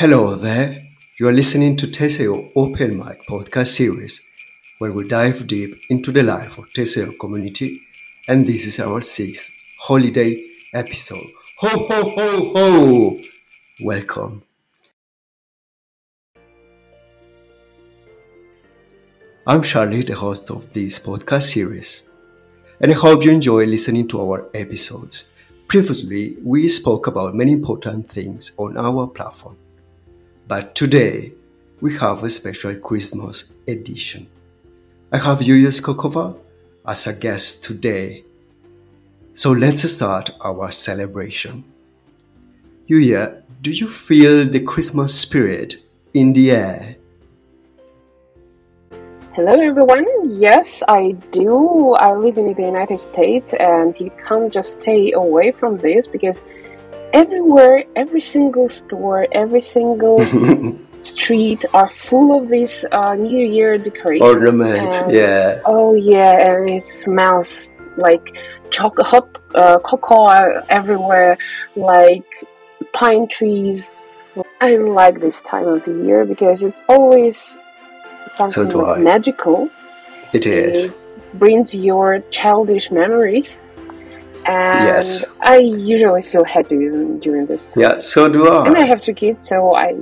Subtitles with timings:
[0.00, 0.80] Hello there.
[1.18, 4.18] You are listening to Test IO Open Mic podcast series,
[4.78, 7.78] where we dive deep into the life of Test IO community,
[8.26, 10.42] and this is our sixth holiday
[10.72, 11.30] episode.
[11.58, 13.20] Ho ho ho ho!
[13.82, 14.42] Welcome.
[19.46, 22.04] I'm Charlie, the host of this podcast series,
[22.80, 25.26] and I hope you enjoy listening to our episodes.
[25.68, 29.58] Previously, we spoke about many important things on our platform,
[30.50, 31.32] but today
[31.80, 34.26] we have a special Christmas edition.
[35.12, 36.36] I have Yuya Skokova
[36.84, 38.24] as a guest today.
[39.32, 41.62] So let's start our celebration.
[42.88, 45.76] Yuya, do you feel the Christmas spirit
[46.14, 46.96] in the air?
[49.34, 50.04] Hello, everyone.
[50.40, 51.94] Yes, I do.
[51.94, 56.44] I live in the United States, and you can't just stay away from this because
[57.12, 60.18] everywhere, every single store, every single
[61.02, 64.28] street are full of these uh, New Year decorations.
[64.28, 65.60] Ornament, and- yeah.
[65.64, 68.22] Oh yeah, and it smells like
[68.70, 71.36] chocolate, hot uh, cocoa everywhere,
[71.76, 72.26] like
[72.92, 73.90] pine trees.
[74.60, 77.56] I like this time of the year because it's always
[78.28, 78.98] something I.
[78.98, 79.68] magical.
[80.32, 80.86] It is.
[80.86, 83.60] It brings your childish memories.
[84.46, 85.36] And Yes.
[85.42, 86.76] I usually feel happy
[87.20, 87.74] during this time.
[87.76, 88.66] Yeah, so do I.
[88.66, 89.94] And I have two kids, so I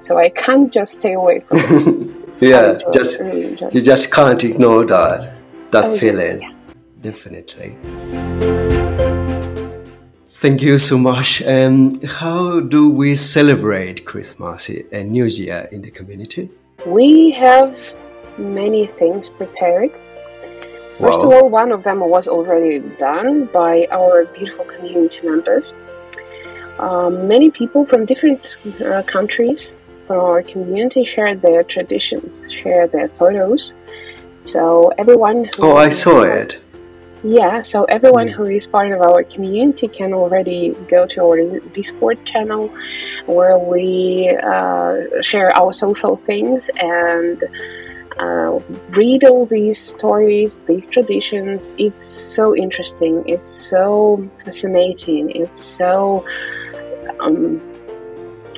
[0.00, 1.58] so I can't just stay away from.
[2.42, 3.74] I yeah, just really it.
[3.74, 5.28] you just can't ignore that
[5.70, 6.42] that Oh, feeling.
[6.42, 6.52] yeah.
[7.00, 7.76] Definitely.
[10.28, 11.40] Thank you so much.
[11.42, 16.50] Um, how do we celebrate Christmas and New Year in the community?
[16.84, 17.76] We have
[18.38, 19.90] many things prepared.
[20.98, 25.72] First of all, one of them was already done by our beautiful community members.
[26.78, 29.76] Um, many people from different uh, countries
[30.06, 33.74] from our community share their traditions, share their photos.
[34.44, 35.44] So everyone.
[35.56, 36.58] Who Oh, I saw it.
[37.24, 38.32] Yeah, so everyone Mm.
[38.32, 42.68] who is part of our community can already go to our Discord channel
[43.26, 47.38] where we uh, share our social things and
[48.18, 48.58] uh,
[48.90, 51.74] read all these stories, these traditions.
[51.78, 56.26] It's so interesting, it's so fascinating, it's so
[57.20, 57.60] um,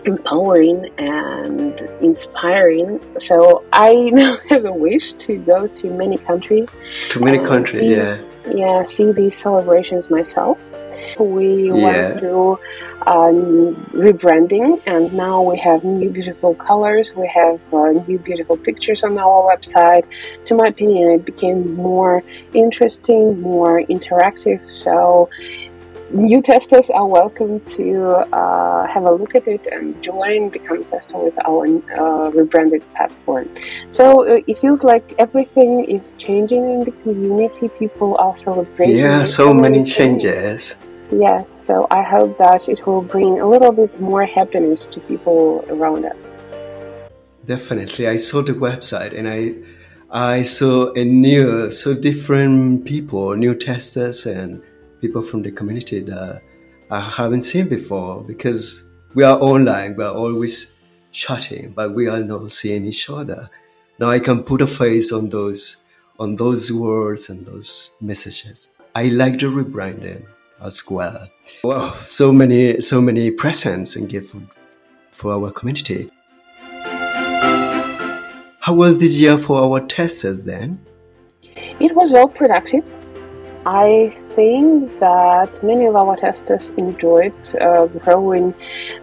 [0.05, 3.01] empowering and inspiring.
[3.19, 6.75] So I now have a wish to go to many countries
[7.11, 8.21] To many countries, yeah.
[8.47, 8.55] yeah.
[8.55, 10.59] yeah, see these celebrations myself.
[11.19, 11.75] We Yeah.
[11.75, 12.59] went through
[13.07, 17.15] um, rebranding, and now we have new beautiful colors.
[17.15, 20.05] We have uh, new beautiful pictures on our website.
[20.47, 24.61] To my opinion, it became more interesting, more interactive.
[24.71, 25.29] So,
[26.15, 30.85] new testers are welcome to uh, have a look at it and join, become a
[30.85, 33.49] tester with our uh, rebranded platform.
[33.91, 37.69] So uh, it feels like everything is changing in the community.
[37.69, 38.97] People are celebrating.
[38.97, 40.77] Yeah, so many changes.
[41.11, 45.65] Yes, so I hope that it will bring a little bit more happiness to people
[45.69, 46.17] around us.
[47.45, 48.09] Definitely.
[48.09, 49.55] I saw the website and I
[50.11, 54.63] I saw a new so different people, new testers and
[55.01, 56.43] people from the community that
[56.91, 60.79] I haven't seen before because we are online, we are always
[61.13, 63.51] chatting, but we are not seeing each other.
[63.99, 65.85] Now I can put a face on those
[66.19, 68.73] on those words and those messages.
[68.95, 70.25] I like the rebranding
[70.61, 71.29] as well.
[71.63, 74.35] Wow, so many so many presents and gifts
[75.11, 76.11] for our community.
[78.61, 80.85] How was this year for our testers then?
[81.81, 82.85] It was all productive.
[83.67, 88.55] I think that many of our testers enjoyed uh, growing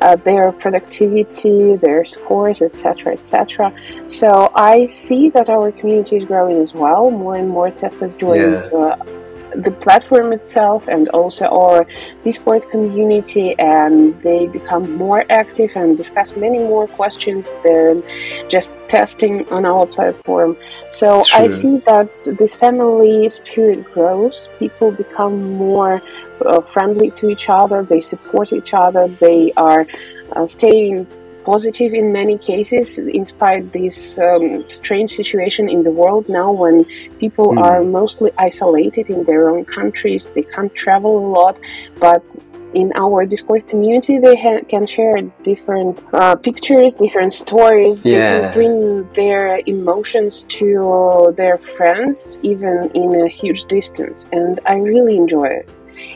[0.01, 3.73] uh, their productivity, their scores, etc., etc.
[4.07, 7.09] So I see that our community is growing as well.
[7.09, 8.97] More and more testers join uh,
[9.55, 11.85] the platform itself and also our
[12.23, 18.03] Discord community, and they become more active and discuss many more questions than
[18.49, 20.57] just testing on our platform.
[20.89, 22.09] So I see that
[22.39, 24.49] this family spirit grows.
[24.59, 26.01] People become more
[26.45, 27.83] uh, friendly to each other.
[27.83, 29.07] They support each other.
[29.07, 29.85] They are
[30.35, 31.07] uh, staying
[31.43, 36.51] positive in many cases, in spite of this um, strange situation in the world now,
[36.51, 36.85] when
[37.19, 37.61] people Mm.
[37.67, 40.29] are mostly isolated in their own countries.
[40.35, 41.55] They can't travel a lot,
[41.99, 42.23] but
[42.73, 48.01] in our Discord community, they ha- can share different uh, pictures, different stories.
[48.01, 48.31] They Yeah.
[48.31, 48.75] can bring
[49.21, 54.19] their emotions to their friends, even in a huge distance.
[54.31, 55.67] And I really enjoy it.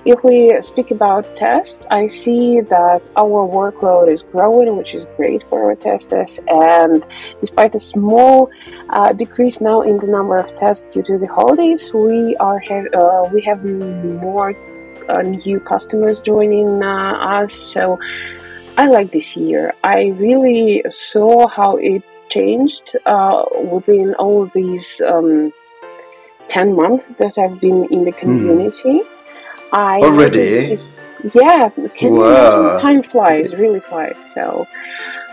[0.05, 5.43] If we speak about tests, I see that our workload is growing, which is great
[5.49, 6.39] for our testers.
[6.47, 7.05] And
[7.41, 8.49] despite a small
[8.89, 12.87] uh, decrease now in the number of tests due to the holidays, we are have
[12.93, 14.55] uh, we have more
[15.09, 17.53] uh, new customers joining uh, us.
[17.53, 17.99] So
[18.77, 19.73] I like this year.
[19.83, 25.01] I really saw how it changed uh, within all these.
[25.01, 25.51] Um,
[26.47, 28.19] 10 months that I've been in the hmm.
[28.19, 29.01] community.
[29.01, 29.14] Mm.
[29.75, 30.77] I already
[31.33, 32.79] yeah can wow.
[32.79, 34.65] time flies really flies so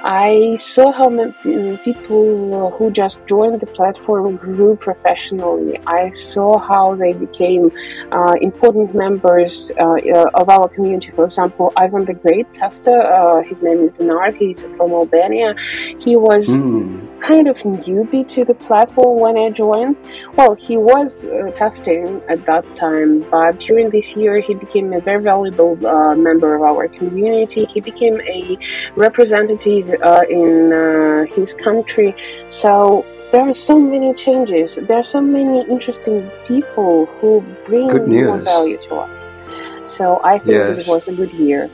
[0.03, 5.79] I saw how many people who just joined the platform grew professionally.
[5.87, 7.71] I saw how they became
[8.11, 11.13] uh, important members uh, uh, of our community.
[11.13, 15.55] For example, Ivan the Great tester, uh, his name is Dinar, he's from Albania.
[16.01, 17.21] He was mm.
[17.21, 20.01] kind of newbie to the platform when I joined.
[20.37, 25.01] Well, he was uh, testing at that time, but during this year he became a
[25.01, 27.67] very valuable uh, member of our community.
[27.67, 28.59] He became a
[28.97, 32.15] representative uh, in uh, his country.
[32.51, 34.77] So there are so many changes.
[34.77, 39.91] There are so many interesting people who bring more value to us.
[39.91, 40.87] So I think yes.
[40.87, 41.71] it was a good year.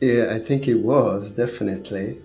[0.00, 2.20] Yeah, I think it was definitely.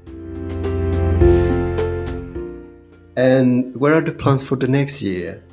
[3.15, 5.43] And where are the plans for the next year?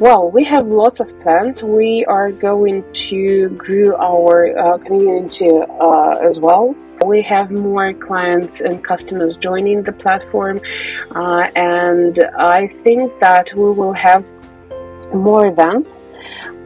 [0.00, 1.62] Well, we have lots of plans.
[1.62, 6.74] We are going to grow our uh, community uh, as well.
[7.04, 10.60] We have more clients and customers joining the platform,
[11.14, 14.24] uh, and I think that we will have
[15.12, 16.00] more events.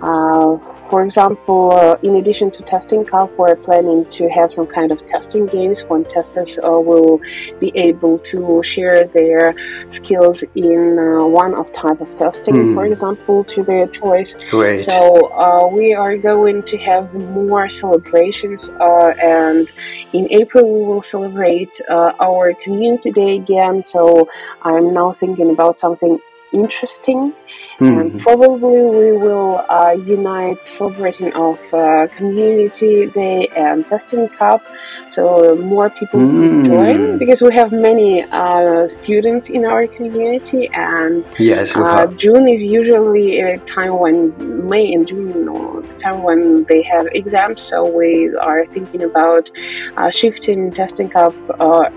[0.00, 0.58] Uh,
[0.90, 5.04] for example, uh, in addition to testing Cup, we're planning to have some kind of
[5.04, 7.20] testing games when testers uh, will
[7.60, 9.54] be able to share their
[9.88, 12.74] skills in uh, one of type of testing, mm.
[12.74, 14.34] for example, to their choice.
[14.50, 14.84] Great.
[14.84, 19.70] So uh, we are going to have more celebrations, uh, and
[20.12, 23.84] in April we will celebrate uh, our community day again.
[23.84, 24.28] So
[24.62, 26.18] I'm now thinking about something
[26.52, 27.34] interesting
[27.80, 28.00] Mm-hmm.
[28.00, 34.66] And probably we will uh, unite celebrating of uh, Community Day and Testing Cup,
[35.10, 36.66] so more people mm.
[36.66, 42.64] join because we have many uh, students in our community, and yes, uh, June is
[42.64, 44.34] usually a time when
[44.68, 47.62] May and June, or the time when they have exams.
[47.62, 49.52] So we are thinking about
[49.96, 51.90] uh, shifting Testing Cup uh,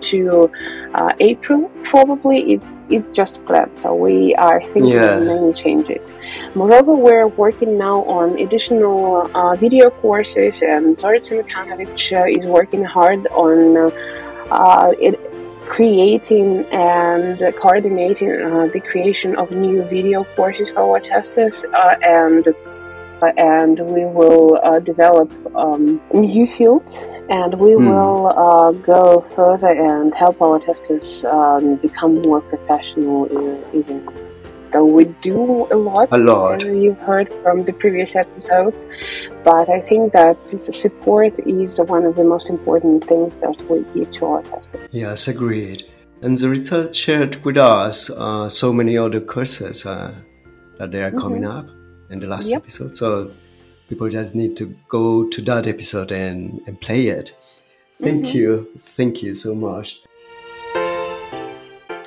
[0.00, 0.50] to
[1.20, 1.70] April.
[1.82, 3.78] Probably it it's just planned.
[3.78, 5.18] So we are thinking yeah.
[5.18, 6.08] many changes.
[6.54, 12.84] Moreover, we're working now on additional uh, video courses, and Zorica Semikanovic uh, is working
[12.84, 13.92] hard on
[14.50, 15.18] uh, it,
[15.66, 22.54] creating and coordinating uh, the creation of new video courses for our testers uh, and
[23.22, 26.98] and we will uh, develop um, new fields
[27.28, 27.88] and we mm.
[27.88, 33.26] will uh, go further and help our testers um, become more professional
[33.74, 34.06] even
[34.72, 36.08] though we do a lot.
[36.10, 36.64] A lot.
[36.64, 38.84] You've heard from the previous episodes
[39.44, 44.10] but i think that support is one of the most important things that we give
[44.10, 44.88] to our testers.
[44.92, 45.84] Yes agreed.
[46.22, 50.14] And the research shared with us uh, so many other courses uh,
[50.78, 51.20] that they are mm-hmm.
[51.20, 51.68] coming up
[52.10, 52.62] in the last yep.
[52.62, 52.96] episode.
[52.96, 53.30] So
[53.88, 57.36] people just need to go to that episode and, and play it.
[57.96, 58.36] Thank mm-hmm.
[58.36, 58.68] you.
[58.80, 60.00] Thank you so much.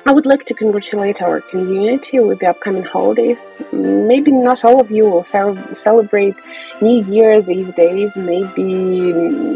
[0.06, 3.44] I would like to congratulate our community with the upcoming holidays.
[3.70, 6.34] Maybe not all of you will celebrate
[6.80, 8.16] New Year these days.
[8.16, 9.12] Maybe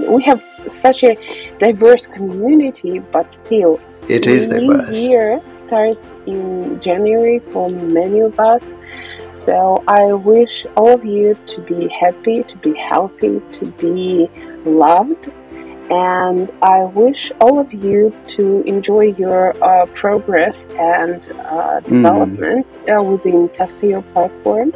[0.07, 1.17] we have such a
[1.59, 5.03] diverse community, but still, it is diverse.
[5.03, 8.63] New Year starts in January for many of us.
[9.35, 14.31] So I wish all of you to be happy, to be healthy, to be
[14.65, 15.29] loved.
[15.91, 21.89] And I wish all of you to enjoy your uh, progress and uh, mm-hmm.
[21.89, 22.99] development mm.
[22.99, 24.73] uh, within Testio platform.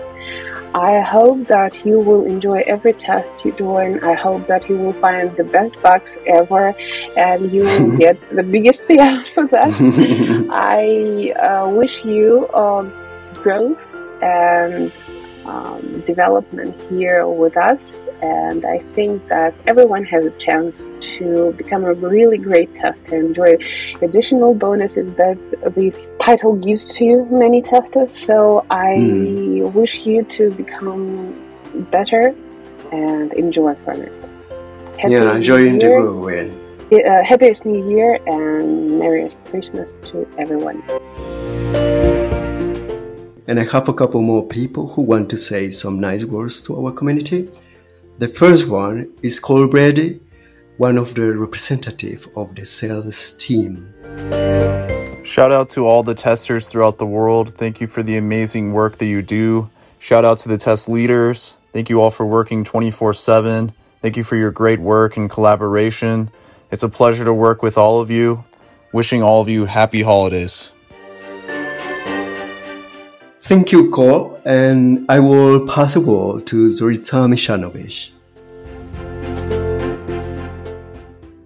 [0.74, 4.04] I hope that you will enjoy every test you join.
[4.04, 6.74] I hope that you will find the best bugs ever
[7.16, 9.72] and you will get the biggest payout for that.
[10.50, 12.82] I uh, wish you uh,
[13.32, 14.92] growth and
[15.46, 18.02] um, development here with us.
[18.20, 20.84] And I think that everyone has a chance
[21.16, 23.56] to become a really great tester, and enjoy
[24.02, 25.38] additional bonuses that
[25.74, 28.16] this title gives to you, many testers.
[28.16, 29.72] So I mm.
[29.72, 31.34] wish you to become
[31.90, 32.34] better
[32.92, 34.12] and enjoy from it.
[34.98, 36.58] Happy yeah, enjoying the whirlwind.
[36.90, 40.82] Uh, happiest New Year and Merriest Christmas to everyone.
[43.48, 46.84] And I have a couple more people who want to say some nice words to
[46.84, 47.48] our community.
[48.18, 50.20] The first one is Cole Brady,
[50.76, 53.94] one of the representative of the sales team.
[55.24, 57.54] Shout out to all the testers throughout the world.
[57.54, 59.70] Thank you for the amazing work that you do.
[59.98, 61.56] Shout out to the test leaders.
[61.72, 63.72] Thank you all for working 24 7.
[64.02, 66.30] Thank you for your great work and collaboration.
[66.70, 68.44] It's a pleasure to work with all of you.
[68.92, 70.70] Wishing all of you happy holidays.
[73.48, 78.10] Thank you, Cole, and I will pass the word to Zorica Mishanovic.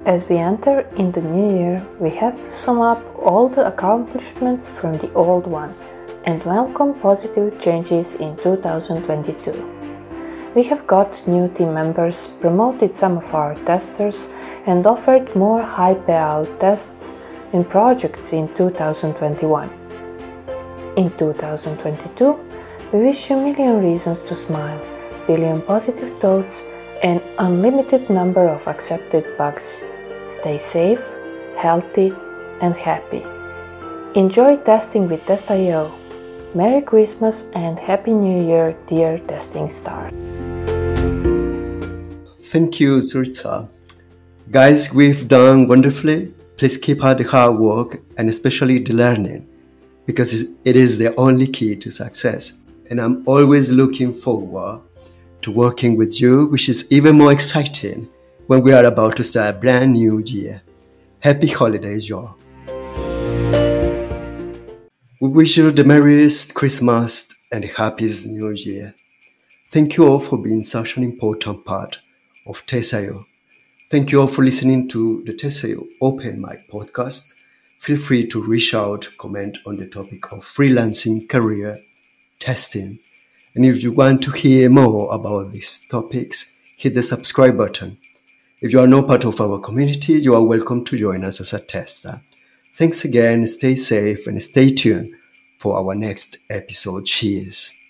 [0.04, 4.68] As we enter in the new year, we have to sum up all the accomplishments
[4.68, 5.76] from the old one
[6.24, 9.52] and welcome positive changes in 2022.
[10.56, 14.28] We have got new team members, promoted some of our testers,
[14.66, 17.12] and offered more high payout tests
[17.52, 19.81] and projects in 2021.
[20.94, 22.38] In 2022,
[22.92, 24.78] we wish you a million reasons to smile,
[25.26, 26.64] billion positive thoughts,
[27.02, 29.80] and unlimited number of accepted bugs.
[30.26, 31.02] Stay safe,
[31.56, 32.12] healthy,
[32.60, 33.24] and happy.
[34.20, 35.90] Enjoy testing with Test.io.
[36.54, 40.14] Merry Christmas and Happy New Year, dear testing stars.
[42.52, 43.66] Thank you, Zorica.
[44.50, 46.34] Guys, we've done wonderfully.
[46.58, 49.48] Please keep up the hard work and especially the learning
[50.06, 50.32] because
[50.64, 52.62] it is the only key to success.
[52.90, 54.80] And I'm always looking forward
[55.42, 58.08] to working with you, which is even more exciting
[58.46, 60.62] when we are about to start a brand new year.
[61.20, 62.36] Happy holidays, y'all.
[65.20, 68.94] We wish you the merriest Christmas and the happiest New Year.
[69.70, 71.98] Thank you all for being such an important part
[72.46, 73.24] of Test.io.
[73.88, 77.34] Thank you all for listening to the Test.io Open Mic podcast
[77.82, 81.80] feel free to reach out, comment on the topic of freelancing career
[82.38, 83.00] testing.
[83.56, 87.98] And if you want to hear more about these topics, hit the subscribe button.
[88.60, 91.52] If you are not part of our community, you are welcome to join us as
[91.52, 92.20] a tester.
[92.76, 95.12] Thanks again, stay safe and stay tuned
[95.58, 97.06] for our next episode.
[97.06, 97.81] Cheers.